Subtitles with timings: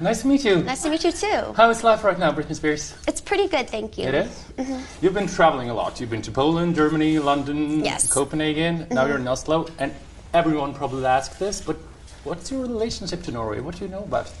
[0.00, 0.62] Nice to meet you.
[0.62, 1.52] Nice to meet you too.
[1.56, 2.94] How is life right now, Britney Spears?
[3.08, 4.08] It's pretty good, thank you.
[4.08, 4.44] It is?
[4.58, 5.04] Mm-hmm.
[5.04, 6.00] You've been traveling a lot.
[6.00, 8.12] You've been to Poland, Germany, London, Yes.
[8.12, 8.78] Copenhagen.
[8.78, 9.08] Now mm-hmm.
[9.08, 9.68] you're in Oslo.
[9.78, 9.94] And
[10.34, 11.76] everyone probably asks this, but
[12.24, 13.60] what's your relationship to Norway?
[13.60, 14.34] What do you know about it?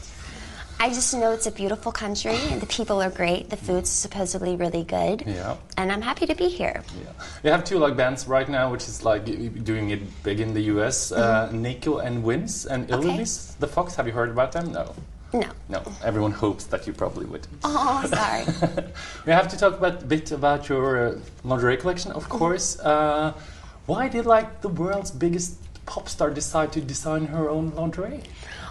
[0.78, 3.48] I just know it's a beautiful country and the people are great.
[3.48, 5.24] The food's supposedly really good.
[5.26, 5.56] Yeah.
[5.78, 6.82] And I'm happy to be here.
[7.02, 7.12] Yeah.
[7.44, 9.24] You have two like bands right now, which is like
[9.64, 11.12] doing it big in the US.
[11.12, 11.62] Uh, mm-hmm.
[11.62, 13.24] Nico and Vinz and Okay.
[13.58, 13.94] The Fox.
[13.94, 14.72] Have you heard about them?
[14.72, 14.94] No.
[15.32, 15.48] No.
[15.68, 15.82] No.
[16.04, 17.46] Everyone hopes that you probably would.
[17.64, 18.44] Oh, sorry.
[19.26, 22.78] we have to talk about a bit about your uh, lingerie collection, of course.
[22.80, 23.32] Uh,
[23.86, 28.22] why did like the world's biggest pop star decide to design her own lingerie?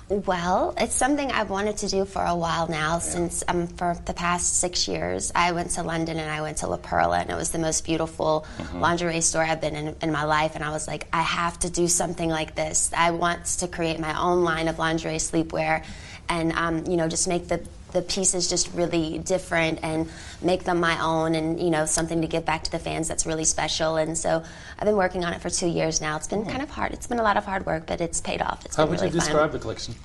[0.07, 2.99] Well, it's something I've wanted to do for a while now.
[2.99, 6.67] Since um, for the past six years, I went to London and I went to
[6.67, 10.23] La Perla, and it was the most beautiful lingerie store I've been in in my
[10.25, 10.53] life.
[10.53, 12.91] And I was like, I have to do something like this.
[12.95, 15.83] I want to create my own line of lingerie sleepwear,
[16.29, 20.09] and um, you know, just make the the pieces just really different and
[20.41, 23.25] make them my own and you know something to give back to the fans that's
[23.25, 23.95] really special.
[23.95, 24.43] And so
[24.77, 26.17] I've been working on it for two years now.
[26.17, 26.91] It's been kind of hard.
[26.91, 28.65] It's been a lot of hard work but it's paid off.
[28.65, 29.27] It's How would really you fun.
[29.27, 29.95] describe the collection?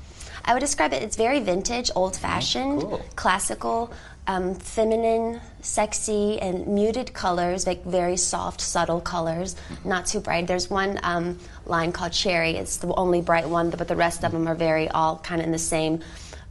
[0.45, 1.03] I would describe it.
[1.03, 3.05] It's very vintage, old-fashioned, cool.
[3.17, 3.93] classical,
[4.27, 10.47] um, feminine, sexy, and muted colors, like very soft, subtle colors, not too bright.
[10.47, 12.53] There's one um, line called Cherry.
[12.53, 15.47] It's the only bright one, but the rest of them are very all kind of
[15.47, 16.01] in the same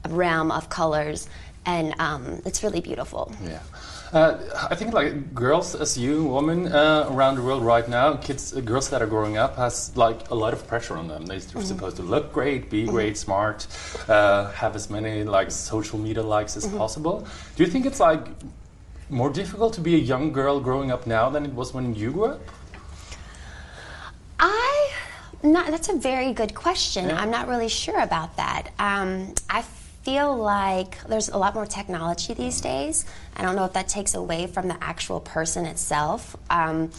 [0.10, 1.28] realm of colors,
[1.66, 3.34] and um, it's really beautiful.
[3.44, 3.60] Yeah.
[4.12, 4.40] Uh,
[4.72, 8.60] I think like girls as you, women uh, around the world right now, kids, uh,
[8.60, 11.28] girls that are growing up has like a lot of pressure on them.
[11.28, 13.68] They're supposed to look great, be great, smart,
[14.08, 17.28] uh, have as many like social media likes as possible.
[17.56, 18.28] Do you think it's like
[19.10, 22.12] more difficult to be a young girl growing up now than it was when you
[22.12, 22.42] grew up?
[24.40, 24.92] I
[25.44, 25.68] not.
[25.68, 27.10] That's a very good question.
[27.10, 27.22] Yeah.
[27.22, 28.72] I'm not really sure about that.
[28.80, 29.62] Um, I
[30.04, 33.06] feel like there's a lot more technology these days.
[33.36, 36.36] I don't know if that takes away from the actual person itself.
[36.50, 36.92] Um,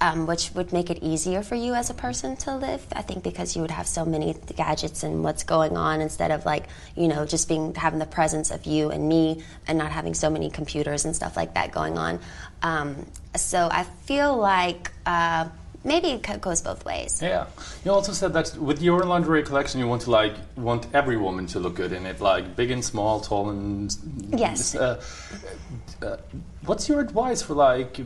[0.00, 2.86] um, which would make it easier for you as a person to live.
[2.92, 6.46] I think because you would have so many gadgets and what's going on instead of
[6.46, 10.14] like you know just being having the presence of you and me and not having
[10.14, 12.20] so many computers and stuff like that going on.
[12.62, 15.48] Um, so I feel like uh,
[15.84, 17.20] maybe it goes both ways.
[17.22, 17.46] Yeah.
[17.84, 21.46] You also said that with your lingerie collection, you want to like want every woman
[21.48, 23.96] to look good in it, like big and small, tall and
[24.30, 24.74] Yes.
[24.74, 25.02] Uh,
[26.02, 26.16] uh,
[26.64, 28.00] what's your advice for like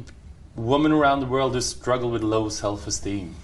[0.57, 3.35] women around the world who struggle with low self-esteem?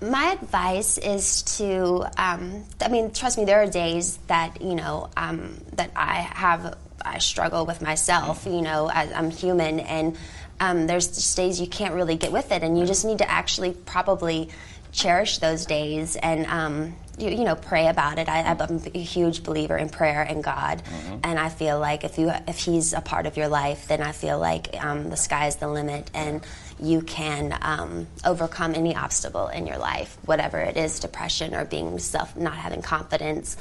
[0.00, 5.08] My advice is to, um, I mean, trust me, there are days that, you know,
[5.16, 10.18] um, that I have, I struggle with myself, you know, as I'm human, and
[10.60, 13.30] um, there's just days you can't really get with it, and you just need to
[13.30, 14.48] actually probably
[14.92, 18.28] cherish those days and, um, you, you know, pray about it.
[18.28, 20.82] I, I'm a huge believer in prayer and God,
[21.22, 24.12] and I feel like if you, if He's a part of your life, then I
[24.12, 26.42] feel like um, the sky's the limit, and
[26.80, 31.98] you can um, overcome any obstacle in your life, whatever it is, depression or being
[31.98, 33.56] self, not having confidence,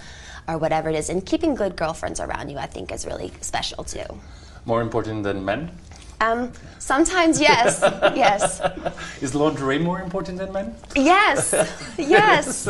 [0.47, 1.09] or whatever it is.
[1.09, 4.05] And keeping good girlfriends around you, I think, is really special too.
[4.65, 5.71] More important than men?
[6.21, 7.79] Um, sometimes, yes,
[8.15, 8.61] yes,
[9.21, 10.75] Is lingerie more important than men?
[10.95, 11.53] yes,
[11.97, 12.67] yes.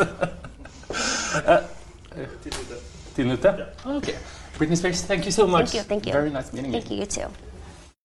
[3.14, 3.68] Tinute?
[3.86, 4.16] Okay.
[4.58, 5.70] Britney Spears, thank you so much.
[5.70, 6.12] Thank you, thank you.
[6.12, 6.80] Very nice meeting you.
[6.80, 7.28] Thank you, you too.